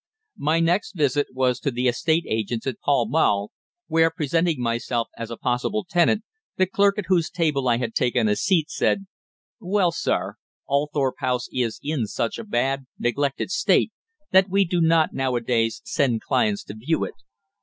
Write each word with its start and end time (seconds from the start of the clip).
My 0.39 0.59
next 0.59 0.95
visit 0.95 1.27
was 1.31 1.59
to 1.59 1.69
the 1.69 1.87
estate 1.87 2.23
agents 2.27 2.65
in 2.65 2.73
Pall 2.83 3.07
Mall, 3.07 3.51
where, 3.85 4.09
presenting 4.09 4.59
myself 4.59 5.09
as 5.15 5.29
a 5.29 5.37
possible 5.37 5.85
tenant, 5.87 6.23
the 6.57 6.65
clerk 6.65 6.97
at 6.97 7.05
whose 7.07 7.29
table 7.29 7.67
I 7.67 7.77
had 7.77 7.93
taken 7.93 8.27
a 8.27 8.35
seat 8.35 8.71
said 8.71 9.05
"Well, 9.59 9.91
sir, 9.91 10.37
Althorp 10.67 11.17
House 11.19 11.49
is 11.53 11.79
in 11.83 12.07
such 12.07 12.39
a 12.39 12.43
bad, 12.43 12.87
neglected 12.97 13.51
state 13.51 13.91
that 14.31 14.49
we 14.49 14.65
do 14.65 14.81
not 14.81 15.13
now 15.13 15.35
a 15.35 15.39
days 15.41 15.81
send 15.85 16.21
clients 16.21 16.63
to 16.63 16.73
view 16.73 17.03
it. 17.03 17.13